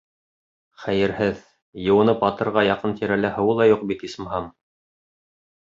Хәйерһеҙ, 0.85 1.43
йыуынып 1.83 2.25
атырға 2.31 2.65
яҡын-тирәлә 2.69 3.33
һыуы 3.39 3.55
ла 3.61 3.71
юҡ 3.73 3.87
бит, 3.93 4.09
исмаһам! 4.11 4.51